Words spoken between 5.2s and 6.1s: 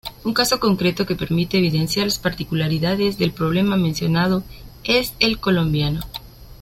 colombiano.